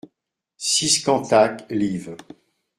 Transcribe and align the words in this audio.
six 0.57 0.97
Cantac, 1.05 1.63
liv. 1.69 2.15